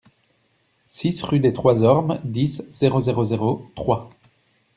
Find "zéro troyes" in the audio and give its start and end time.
3.23-4.09